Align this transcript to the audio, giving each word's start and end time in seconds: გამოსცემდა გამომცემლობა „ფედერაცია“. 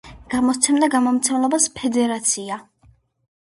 გამოსცემდა 0.29 0.89
გამომცემლობა 0.95 1.61
„ფედერაცია“. 1.77 2.61